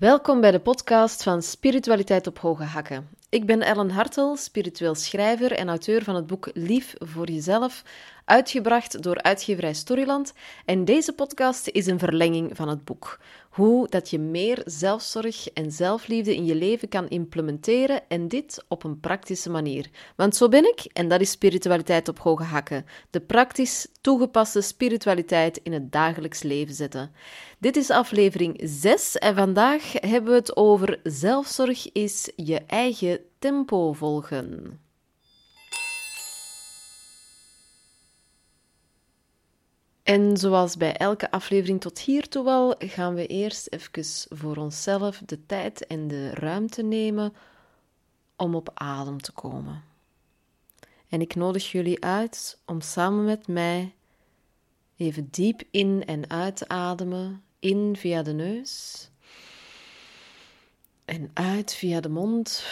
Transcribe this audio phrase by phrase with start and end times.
[0.00, 3.08] Welkom bij de podcast van Spiritualiteit op Hoge Hakken.
[3.30, 7.82] Ik ben Ellen Hartel, spiritueel schrijver en auteur van het boek Lief voor Jezelf,
[8.24, 10.32] uitgebracht door uitgeverij Storyland.
[10.64, 13.20] En deze podcast is een verlenging van het boek.
[13.50, 18.84] Hoe dat je meer zelfzorg en zelfliefde in je leven kan implementeren en dit op
[18.84, 19.90] een praktische manier.
[20.16, 22.86] Want zo ben ik en dat is spiritualiteit op hoge hakken.
[23.10, 27.12] De praktisch toegepaste spiritualiteit in het dagelijks leven zetten.
[27.58, 33.92] Dit is aflevering 6 en vandaag hebben we het over zelfzorg is je eigen tempo
[33.92, 34.80] volgen.
[40.02, 45.46] En zoals bij elke aflevering tot hiertoe wel, gaan we eerst even voor onszelf de
[45.46, 47.34] tijd en de ruimte nemen
[48.36, 49.84] om op adem te komen.
[51.08, 53.94] En ik nodig jullie uit om samen met mij
[54.96, 57.42] even diep in en uit te ademen.
[57.58, 59.08] In via de neus
[61.04, 62.64] en uit via de mond.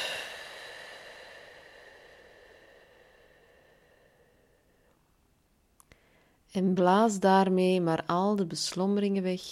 [6.50, 9.42] En blaas daarmee maar al de beslommeringen weg.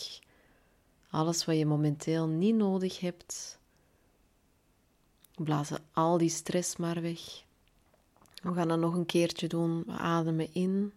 [1.11, 3.58] Alles wat je momenteel niet nodig hebt.
[5.34, 7.44] Blazen al die stress maar weg.
[8.42, 9.84] We gaan dat nog een keertje doen.
[9.86, 10.92] We ademen in.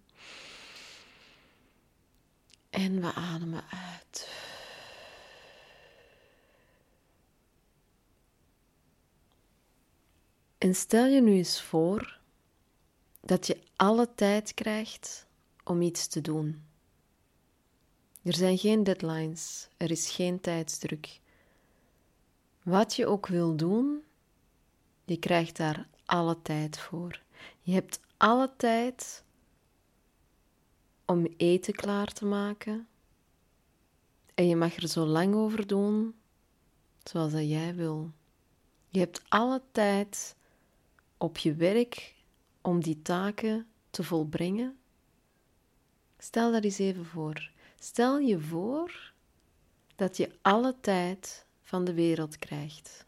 [2.69, 4.29] En we ademen uit.
[10.57, 12.19] En stel je nu eens voor
[13.21, 15.27] dat je alle tijd krijgt
[15.69, 16.63] om iets te doen.
[18.21, 21.19] Er zijn geen deadlines, er is geen tijdsdruk.
[22.63, 24.03] Wat je ook wil doen,
[25.05, 27.21] je krijgt daar alle tijd voor.
[27.61, 29.23] Je hebt alle tijd
[31.05, 32.87] om eten klaar te maken.
[34.33, 36.15] En je mag er zo lang over doen
[37.03, 38.11] zoals dat jij wil.
[38.87, 40.35] Je hebt alle tijd
[41.17, 42.15] op je werk
[42.61, 44.78] om die taken te volbrengen
[46.21, 47.51] Stel dat eens even voor.
[47.79, 49.13] Stel je voor
[49.95, 53.05] dat je alle tijd van de wereld krijgt.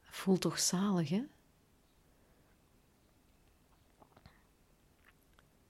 [0.00, 1.22] Voelt toch zalig, hè?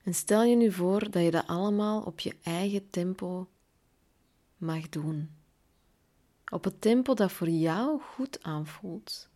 [0.03, 3.49] En stel je nu voor dat je dat allemaal op je eigen tempo
[4.57, 5.37] mag doen.
[6.49, 9.31] Op het tempo dat voor jou goed aanvoelt.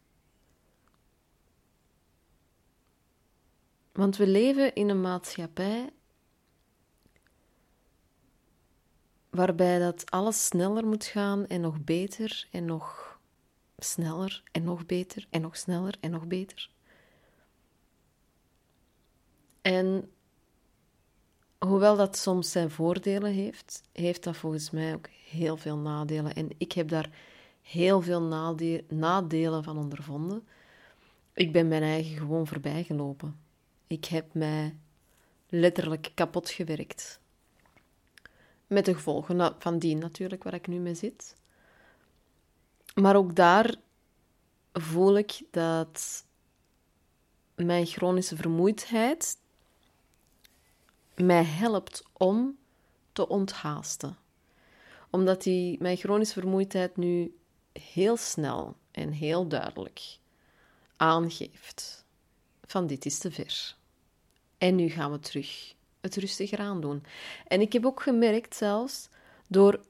[3.97, 5.91] Want we leven in een maatschappij
[9.31, 13.19] waarbij dat alles sneller moet gaan en nog beter en nog
[13.79, 16.71] sneller en nog beter en nog sneller en nog beter.
[19.63, 20.11] En
[21.59, 26.35] hoewel dat soms zijn voordelen heeft, heeft dat volgens mij ook heel veel nadelen.
[26.35, 27.11] En ik heb daar
[27.63, 28.23] heel veel
[28.89, 30.47] nadelen van ondervonden.
[31.33, 33.46] Ik ben mijn eigen gewoon voorbijgelopen.
[33.87, 34.77] Ik heb mij
[35.49, 37.21] letterlijk kapot gewerkt.
[38.67, 41.37] Met de gevolgen van die natuurlijk waar ik nu mee zit.
[42.95, 43.75] Maar ook daar
[44.73, 46.25] voel ik dat
[47.55, 49.39] mijn chronische vermoeidheid
[51.15, 52.59] mij helpt om
[53.13, 54.17] te onthaasten.
[55.11, 57.37] Omdat die, mijn chronische vermoeidheid nu
[57.73, 60.19] heel snel en heel duidelijk
[60.97, 62.06] aangeeft
[62.67, 63.77] van dit is te ver.
[64.59, 67.03] En nu gaan we terug het rustiger aan doen.
[67.47, 69.09] En ik heb ook gemerkt zelfs
[69.49, 69.81] door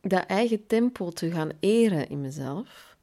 [0.00, 2.96] dat eigen tempo te gaan eren in mezelf,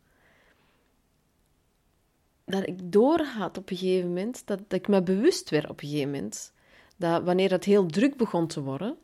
[2.45, 5.87] dat ik doorgaat op een gegeven moment, dat, dat ik me bewust werd op een
[5.87, 6.53] gegeven moment,
[6.97, 8.97] dat wanneer het heel druk begon te worden,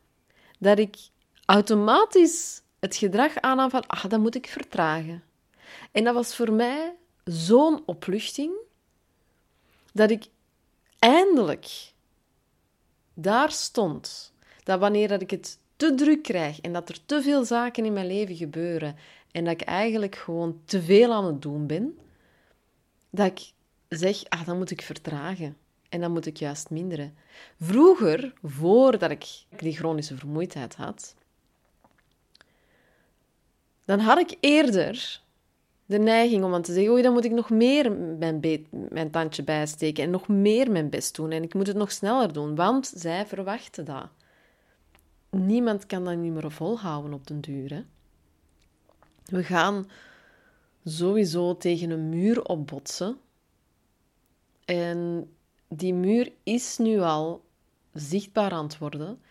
[0.60, 0.98] dat ik
[1.46, 5.24] automatisch het gedrag aannam van, ah, dan moet ik vertragen.
[5.92, 8.54] En dat was voor mij zo'n opluchting,
[9.96, 10.28] dat ik
[11.00, 11.94] eindelijk
[13.14, 14.34] daar stond
[14.64, 17.94] dat wanneer dat ik het te druk krijg en dat er te veel zaken in
[17.94, 18.96] mijn leven gebeuren
[19.32, 21.98] en dat ik eigenlijk gewoon te veel aan het doen ben,
[23.10, 23.52] dat ik
[23.90, 25.58] zeg, ah, dan moet ik vertragen.
[25.90, 27.18] En dan moet ik juist minderen.
[27.60, 29.26] Vroeger, voordat ik
[29.58, 31.16] die chronische vermoeidheid had,
[33.86, 35.22] dan had ik eerder
[35.86, 39.44] de neiging om aan te zeggen: Oei, dan moet ik nog meer mijn, mijn tandje
[39.44, 41.32] bijsteken en nog meer mijn best doen.
[41.32, 44.08] En ik moet het nog sneller doen, want zij verwachten dat.
[45.30, 47.74] Niemand kan dat niet meer volhouden op den duur.
[47.74, 47.84] Hè?
[49.26, 49.90] We gaan
[50.86, 53.18] sowieso tegen een muur opbotsen.
[54.66, 55.30] En
[55.68, 57.44] die muur is nu al
[57.94, 59.22] zichtbaar aan het worden,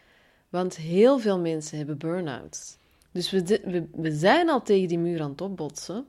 [0.49, 2.77] want heel veel mensen hebben burn-outs.
[3.13, 6.07] Dus we, we, we zijn al tegen die muur aan het opbotsen.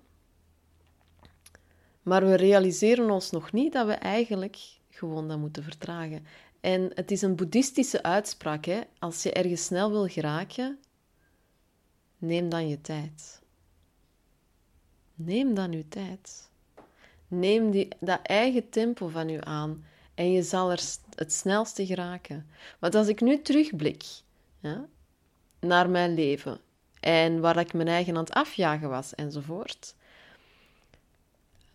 [2.05, 4.57] Maar we realiseren ons nog niet dat we eigenlijk
[4.89, 6.25] gewoon dat moeten vertragen.
[6.61, 8.65] En het is een boeddhistische uitspraak.
[8.65, 8.81] Hè?
[8.99, 10.79] Als je ergens snel wil geraken,
[12.17, 13.41] neem dan je tijd.
[15.15, 16.49] Neem dan je tijd.
[17.27, 20.81] Neem die, dat eigen tempo van u aan en je zal er
[21.15, 22.47] het snelste geraken.
[22.79, 24.03] Want als ik nu terugblik
[24.59, 24.85] ja,
[25.59, 26.59] naar mijn leven
[26.99, 29.95] en waar ik mijn eigen het afjagen was enzovoort,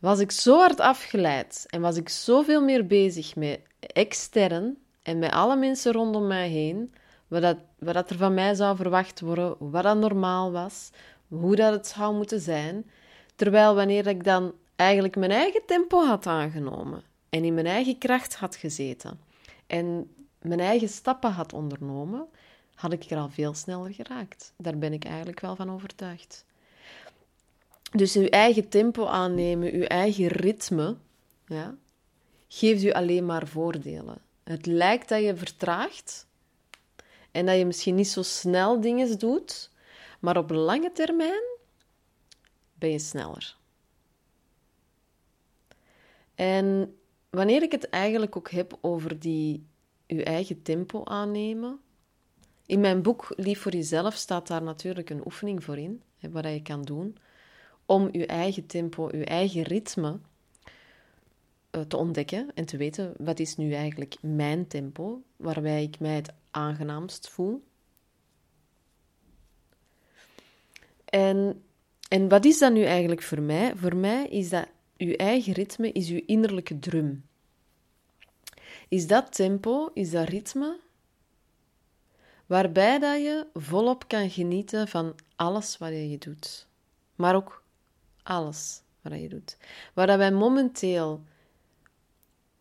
[0.01, 5.31] was ik zo hard afgeleid en was ik zoveel meer bezig met extern en met
[5.31, 6.95] alle mensen rondom mij heen,
[7.29, 10.91] wat, dat, wat dat er van mij zou verwacht worden, wat dat normaal was,
[11.29, 12.91] hoe dat het zou moeten zijn.
[13.37, 18.35] Terwijl wanneer ik dan eigenlijk mijn eigen tempo had aangenomen en in mijn eigen kracht
[18.37, 19.21] had gezeten
[19.67, 22.27] en mijn eigen stappen had ondernomen,
[22.75, 24.53] had ik er al veel sneller geraakt.
[24.57, 26.45] Daar ben ik eigenlijk wel van overtuigd.
[27.91, 30.97] Dus uw eigen tempo aannemen, uw eigen ritme,
[31.47, 31.77] ja,
[32.49, 34.19] geeft u alleen maar voordelen.
[34.43, 36.27] Het lijkt dat je vertraagt
[37.31, 39.71] en dat je misschien niet zo snel dingen doet,
[40.21, 41.43] maar op lange termijn
[42.75, 43.57] ben je sneller.
[46.35, 46.97] En
[47.31, 49.67] wanneer ik het eigenlijk ook heb over die
[50.07, 51.81] uw eigen tempo aannemen.
[52.67, 56.63] In mijn boek Lief voor jezelf staat daar natuurlijk een oefening voor in, wat je
[56.63, 57.17] kan doen
[57.91, 60.19] om uw eigen tempo, uw eigen ritme
[61.71, 66.15] uh, te ontdekken en te weten wat is nu eigenlijk mijn tempo, waarbij ik mij
[66.15, 67.63] het aangenaamst voel.
[71.05, 71.63] En,
[72.09, 73.77] en wat is dat nu eigenlijk voor mij?
[73.77, 77.25] Voor mij is dat uw eigen ritme is uw innerlijke drum.
[78.89, 80.79] Is dat tempo, is dat ritme,
[82.47, 86.67] waarbij dat je volop kan genieten van alles wat je doet.
[87.15, 87.60] Maar ook
[88.23, 89.57] alles wat je doet.
[89.95, 91.23] Waar wij momenteel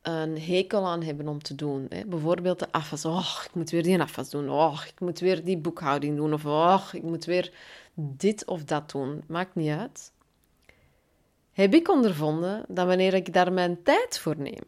[0.02, 1.86] een hekel aan hebben om te doen.
[1.90, 2.06] Hè.
[2.06, 3.06] Bijvoorbeeld de afwas.
[3.06, 4.50] Oh, ik moet weer die afwas doen.
[4.50, 6.34] Oh, ik moet weer die boekhouding doen.
[6.34, 7.54] Of oh, ik moet weer
[7.94, 9.24] dit of dat doen.
[9.28, 10.12] Maakt niet uit.
[11.52, 14.64] Heb ik ondervonden dat wanneer ik daar mijn tijd voor neem,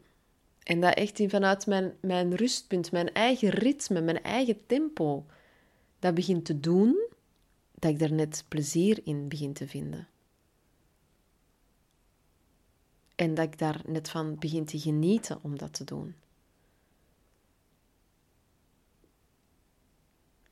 [0.62, 5.24] en dat echt vanuit mijn, mijn rustpunt, mijn eigen ritme, mijn eigen tempo,
[5.98, 7.08] dat begin te doen,
[7.74, 10.08] dat ik daar net plezier in begin te vinden.
[13.22, 16.14] En dat ik daar net van begin te genieten om dat te doen.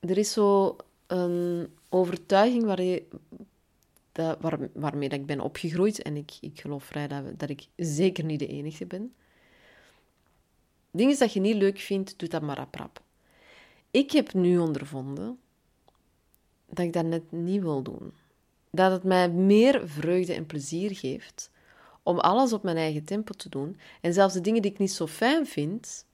[0.00, 0.76] Er is zo
[1.06, 3.06] een overtuiging waar je,
[4.72, 8.38] waarmee dat ik ben opgegroeid, en ik, ik geloof vrij dat, dat ik zeker niet
[8.38, 9.14] de enige ben.
[10.90, 13.02] Dingen dat je niet leuk vindt, doe dat maar rap rap.
[13.90, 15.38] Ik heb nu ondervonden
[16.66, 18.12] dat ik dat net niet wil doen.
[18.70, 21.50] Dat het mij meer vreugde en plezier geeft
[22.02, 23.76] om alles op mijn eigen tempo te doen.
[24.00, 26.06] En zelfs de dingen die ik niet zo fijn vind,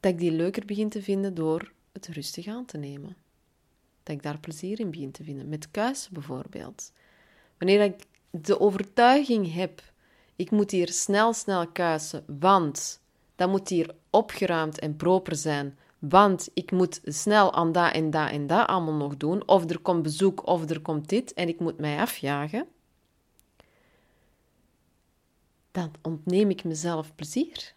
[0.00, 3.16] dat ik die leuker begin te vinden door het rustig aan te nemen.
[4.02, 5.48] Dat ik daar plezier in begin te vinden.
[5.48, 6.92] Met kuisen bijvoorbeeld.
[7.58, 9.82] Wanneer ik de overtuiging heb,
[10.36, 13.02] ik moet hier snel, snel kuisen, want
[13.36, 18.30] dat moet hier opgeruimd en proper zijn, want ik moet snel aan dat en dat
[18.30, 21.60] en dat allemaal nog doen, of er komt bezoek of er komt dit en ik
[21.60, 22.66] moet mij afjagen
[25.74, 27.74] dan ontneem ik mezelf plezier.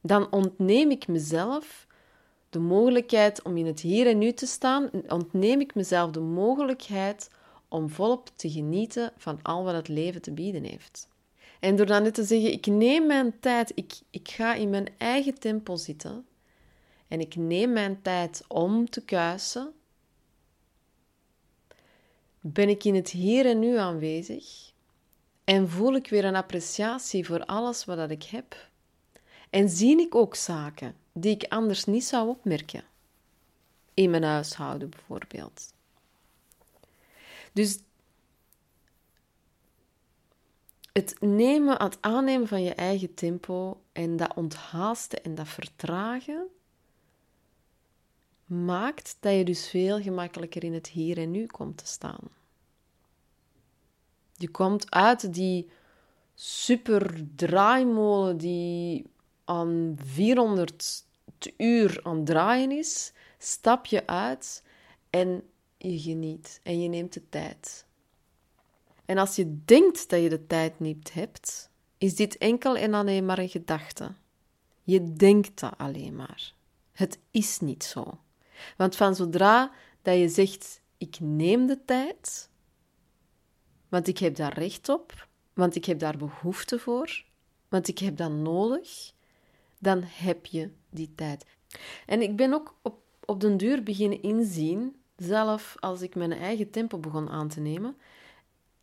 [0.00, 1.86] Dan ontneem ik mezelf
[2.50, 4.90] de mogelijkheid om in het hier en nu te staan.
[5.08, 7.30] Ontneem ik mezelf de mogelijkheid
[7.68, 11.08] om volop te genieten van al wat het leven te bieden heeft.
[11.60, 14.88] En door dan net te zeggen, ik neem mijn tijd, ik, ik ga in mijn
[14.98, 16.26] eigen tempo zitten
[17.08, 19.72] en ik neem mijn tijd om te kuisen,
[22.40, 24.74] ben ik in het hier en nu aanwezig
[25.46, 28.68] en voel ik weer een appreciatie voor alles wat dat ik heb.
[29.50, 32.84] En zie ik ook zaken die ik anders niet zou opmerken.
[33.94, 35.72] In mijn huishouden bijvoorbeeld.
[37.52, 37.78] Dus
[40.92, 46.46] het nemen, het aannemen van je eigen tempo en dat onthaasten en dat vertragen
[48.44, 52.28] maakt dat je dus veel gemakkelijker in het hier en nu komt te staan.
[54.36, 55.70] Je komt uit die
[56.34, 59.04] super draaimolen die
[59.44, 61.04] aan 400
[61.56, 64.62] uur aan draaien is, stap je uit
[65.10, 65.42] en
[65.76, 67.86] je geniet en je neemt de tijd.
[69.04, 73.24] En als je denkt dat je de tijd niet hebt, is dit enkel en alleen
[73.24, 74.12] maar een gedachte.
[74.82, 76.54] Je denkt dat alleen maar.
[76.92, 78.18] Het is niet zo.
[78.76, 79.70] Want van zodra
[80.02, 82.50] dat je zegt ik neem de tijd,
[83.96, 87.24] want ik heb daar recht op, want ik heb daar behoefte voor,
[87.68, 89.12] want ik heb dat nodig,
[89.78, 91.44] dan heb je die tijd.
[92.06, 96.70] En ik ben ook op, op den duur beginnen inzien, zelf als ik mijn eigen
[96.70, 97.96] tempo begon aan te nemen,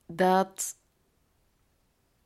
[0.06, 0.76] dat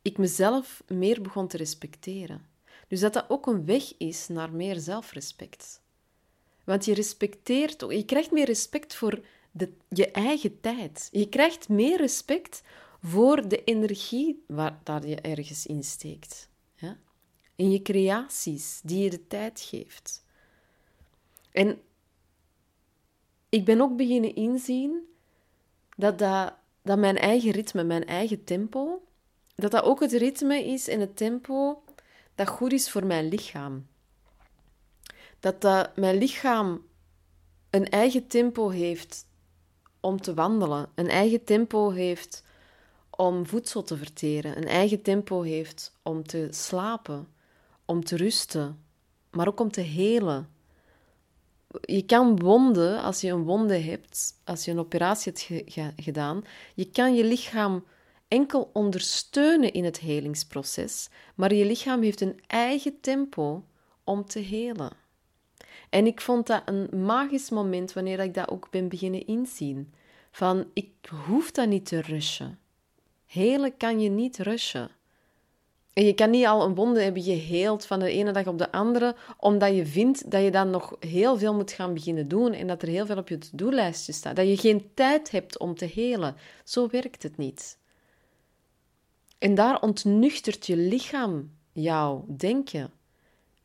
[0.02, 2.46] ik mezelf meer begon te respecteren.
[2.86, 5.80] Dus dat dat ook een weg is naar meer zelfrespect.
[6.64, 9.20] Want je respecteert, je krijgt meer respect voor
[9.88, 11.08] je eigen tijd.
[11.12, 12.62] Je krijgt meer respect
[13.02, 16.48] voor de energie waar dat je ergens in steekt.
[16.74, 16.96] Ja?
[17.54, 20.24] In je creaties, die je de tijd geeft.
[21.50, 21.80] En
[23.48, 25.08] ik ben ook beginnen inzien
[25.96, 29.02] dat, dat, dat mijn eigen ritme, mijn eigen tempo,
[29.54, 31.82] dat dat ook het ritme is en het tempo
[32.34, 33.86] dat goed is voor mijn lichaam.
[35.40, 36.86] Dat, dat mijn lichaam
[37.70, 39.26] een eigen tempo heeft
[40.00, 42.44] om te wandelen, een eigen tempo heeft
[43.10, 47.28] om voedsel te verteren, een eigen tempo heeft om te slapen,
[47.84, 48.84] om te rusten,
[49.30, 50.48] maar ook om te helen.
[51.80, 56.90] Je kan wonden, als je een wonde hebt, als je een operatie hebt gedaan, je
[56.90, 57.84] kan je lichaam
[58.28, 63.64] enkel ondersteunen in het helingsproces, maar je lichaam heeft een eigen tempo
[64.04, 64.92] om te helen.
[65.90, 69.92] En ik vond dat een magisch moment wanneer ik dat ook ben beginnen inzien.
[70.30, 70.90] Van, ik
[71.26, 72.58] hoef dat niet te rushen.
[73.26, 74.90] Helen kan je niet rushen.
[75.92, 78.72] En je kan niet al een wonde hebben geheeld van de ene dag op de
[78.72, 82.66] andere, omdat je vindt dat je dan nog heel veel moet gaan beginnen doen en
[82.66, 84.36] dat er heel veel op je to-do-lijstje staat.
[84.36, 86.36] Dat je geen tijd hebt om te helen.
[86.64, 87.78] Zo werkt het niet.
[89.38, 92.90] En daar ontnuchtert je lichaam jouw denken.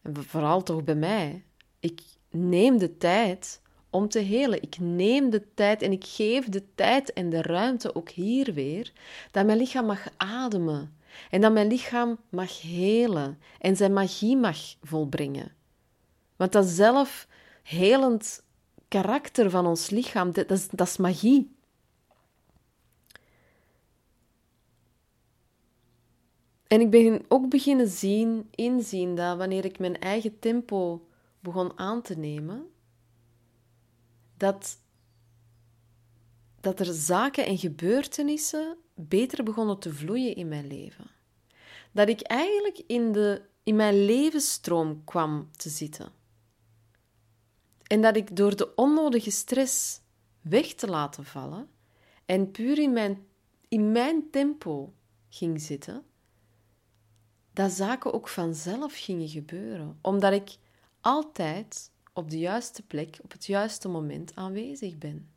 [0.02, 1.44] En vooral toch bij mij.
[1.80, 2.02] Ik
[2.34, 4.62] neem de tijd om te helen.
[4.62, 8.92] Ik neem de tijd en ik geef de tijd en de ruimte ook hier weer,
[9.32, 10.98] dat mijn lichaam mag ademen
[11.30, 15.52] en dat mijn lichaam mag helen en zijn magie mag volbrengen.
[16.36, 17.28] Want dat zelf
[17.64, 18.44] helend
[18.88, 21.56] karakter van ons lichaam, dat is, dat is magie.
[26.68, 31.08] En ik ben ook beginnen zien, inzien dat wanneer ik mijn eigen tempo
[31.44, 32.68] begon aan te nemen,
[34.38, 34.78] dat,
[36.60, 41.06] dat er zaken en gebeurtenissen beter begonnen te vloeien in mijn leven.
[41.92, 46.12] Dat ik eigenlijk in, de, in mijn levensstroom kwam te zitten.
[47.84, 50.02] En dat ik door de onnodige stress
[50.42, 51.70] weg te laten vallen
[52.26, 53.28] en puur in mijn,
[53.68, 54.94] in mijn tempo
[55.30, 56.04] ging zitten,
[57.54, 60.58] dat zaken ook vanzelf gingen gebeuren, omdat ik
[61.04, 65.30] altijd op de juiste plek, op het juiste moment aanwezig ben.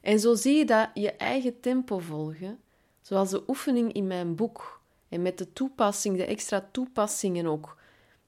[0.00, 2.58] En zo zie je dat je eigen tempo volgen,
[3.00, 7.76] zoals de oefening in mijn boek, en met de toepassing, de extra toepassingen ook,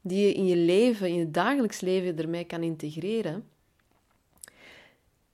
[0.00, 3.48] die je in je leven, in het dagelijks leven ermee kan integreren.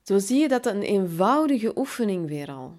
[0.03, 2.79] Zo zie je dat een eenvoudige oefening weer al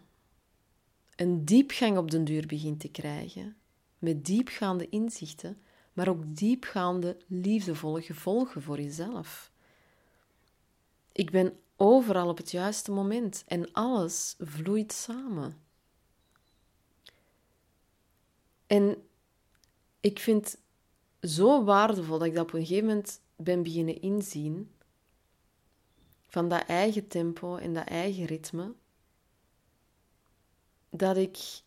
[1.22, 3.56] een diepgang op den duur begint te krijgen,
[4.00, 5.58] met diepgaande inzichten,
[5.94, 9.52] maar ook diepgaande liefdevolle gevolgen voor jezelf.
[11.12, 15.62] Ik ben overal op het juiste moment en alles vloeit samen.
[18.68, 19.08] En
[20.00, 24.72] ik vind het zo waardevol dat ik dat op een gegeven moment ben beginnen inzien
[26.28, 28.74] van dat eigen tempo en dat eigen ritme,
[30.90, 31.62] dat ik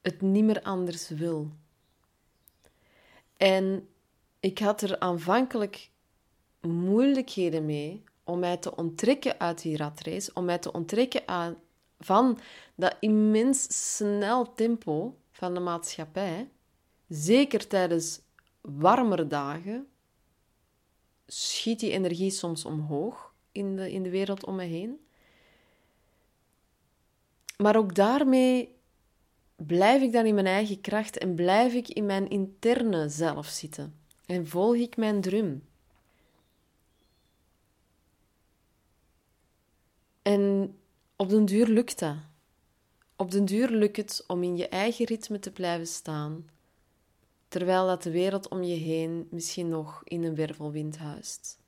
[0.00, 1.52] het niet meer anders wil.
[3.36, 3.88] En
[4.40, 5.90] ik had er aanvankelijk
[6.60, 11.56] moeilijkheden mee om mij te onttrekken uit die ratrace, om mij te onttrekken aan,
[11.98, 12.38] van
[12.74, 16.48] dat immens snel tempo van de maatschappij.
[17.08, 18.20] Zeker tijdens
[18.60, 19.88] warmere dagen
[21.26, 25.06] schiet die energie soms omhoog in de, in de wereld om me heen.
[27.56, 28.75] Maar ook daarmee
[29.56, 33.94] blijf ik dan in mijn eigen kracht en blijf ik in mijn interne zelf zitten
[34.26, 35.62] en volg ik mijn drum.
[40.22, 40.74] En
[41.16, 42.16] op den duur lukt dat.
[43.16, 46.48] Op den duur lukt het om in je eigen ritme te blijven staan,
[47.48, 51.58] terwijl dat de wereld om je heen misschien nog in een wervelwind huist.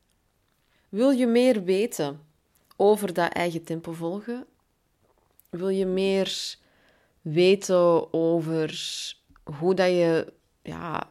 [0.89, 2.21] Wil je meer weten
[2.77, 4.47] over dat eigen tempo volgen?
[5.51, 6.59] Wil je meer
[7.33, 8.81] weten over
[9.59, 10.33] hoe dat je
[10.63, 11.11] ja,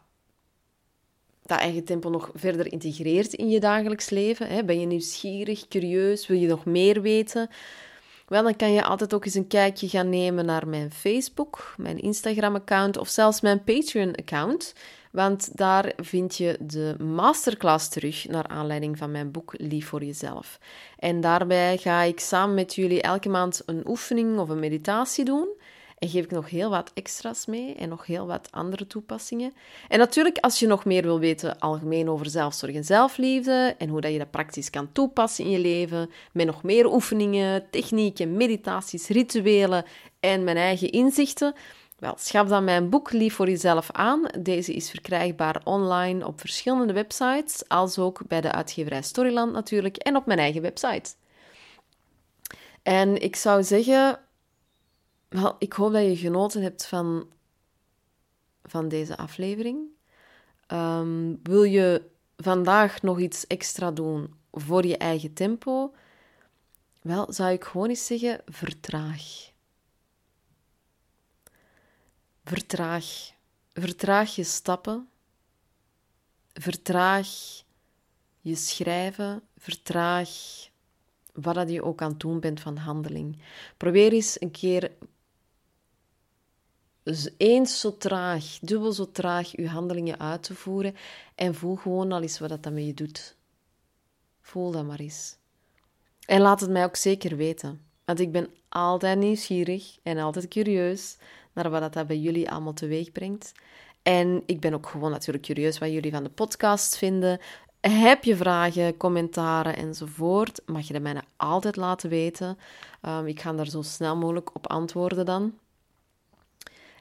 [1.43, 4.65] dat eigen tempo nog verder integreert in je dagelijks leven.
[4.65, 7.49] Ben je nieuwsgierig, curieus, wil je nog meer weten?
[8.27, 11.99] Wel, dan kan je altijd ook eens een kijkje gaan nemen naar mijn Facebook, mijn
[11.99, 14.73] Instagram-account of zelfs mijn Patreon-account.
[15.11, 20.59] Want daar vind je de masterclass terug naar aanleiding van mijn boek Lief voor jezelf.
[20.99, 25.47] En daarbij ga ik samen met jullie elke maand een oefening of een meditatie doen.
[25.97, 29.53] En geef ik nog heel wat extra's mee en nog heel wat andere toepassingen.
[29.87, 34.01] En natuurlijk, als je nog meer wil weten algemeen over zelfzorg en zelfliefde en hoe
[34.01, 39.07] dat je dat praktisch kan toepassen in je leven, met nog meer oefeningen, technieken, meditaties,
[39.07, 39.85] rituelen
[40.19, 41.53] en mijn eigen inzichten,
[41.99, 44.21] wel, schaf dan mijn boek Lief voor jezelf aan.
[44.39, 50.15] Deze is verkrijgbaar online op verschillende websites, als ook bij de uitgeverij Storyland natuurlijk en
[50.15, 51.13] op mijn eigen website.
[52.83, 54.19] En ik zou zeggen,
[55.29, 57.27] wel, ik hoop dat je genoten hebt van,
[58.63, 59.79] van deze aflevering.
[60.67, 65.93] Ehm, wil je vandaag nog iets extra doen voor je eigen tempo?
[67.01, 69.51] Wel, zou ik gewoon eens zeggen: vertraag.
[72.43, 73.31] Vertraag.
[73.73, 75.09] Vertraag je stappen.
[76.53, 77.27] Vertraag
[78.41, 79.41] je schrijven.
[79.57, 80.29] Vertraag
[81.33, 83.41] wat je ook aan het doen bent van handeling.
[83.77, 84.91] Probeer eens een keer
[87.37, 90.95] eens zo traag, dubbel zo traag, je handelingen uit te voeren
[91.35, 93.35] en voel gewoon al eens wat dat met je doet.
[94.41, 95.37] Voel dat maar eens.
[96.25, 101.17] En laat het mij ook zeker weten, want ik ben altijd nieuwsgierig en altijd curieus
[101.53, 103.51] naar wat dat bij jullie allemaal teweeg brengt.
[104.03, 107.39] En ik ben ook gewoon natuurlijk curieus wat jullie van de podcast vinden.
[107.79, 112.57] Heb je vragen, commentaren enzovoort, mag je dat mij altijd laten weten.
[113.01, 115.53] Um, ik ga daar zo snel mogelijk op antwoorden dan.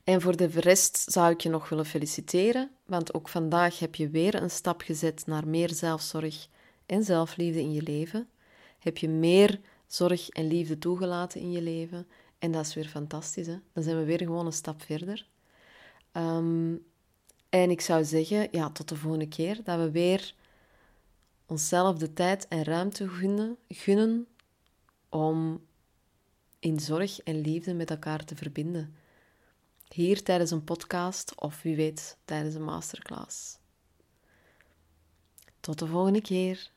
[0.07, 4.09] En voor de rest zou ik je nog willen feliciteren, want ook vandaag heb je
[4.09, 6.49] weer een stap gezet naar meer zelfzorg
[6.87, 8.29] en zelfliefde in je leven.
[8.79, 12.07] Heb je meer zorg en liefde toegelaten in je leven.
[12.39, 13.47] En dat is weer fantastisch.
[13.47, 13.59] Hè?
[13.73, 15.27] Dan zijn we weer gewoon een stap verder.
[16.13, 16.75] Ehm,
[17.49, 20.35] en ik zou zeggen, ja, tot de volgende keer dat we weer
[21.47, 24.27] onszelf de tijd en ruimte gunnen, gunnen
[25.09, 25.65] om
[26.59, 28.95] in zorg en liefde met elkaar te verbinden.
[29.89, 33.59] Hier tijdens een podcast of wie weet tijdens een masterclass.
[35.61, 36.71] Tot de volgende keer.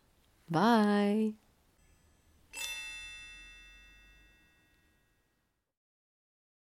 [0.45, 1.33] Bye.